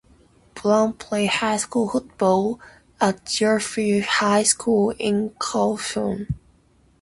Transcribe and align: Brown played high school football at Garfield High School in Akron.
Brown 0.55 0.93
played 0.93 1.29
high 1.29 1.57
school 1.57 1.87
football 1.87 2.59
at 2.99 3.31
Garfield 3.39 4.03
High 4.05 4.41
School 4.41 4.95
in 4.97 5.29
Akron. 5.35 6.39